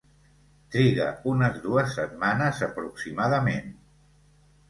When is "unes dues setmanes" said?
1.33-2.63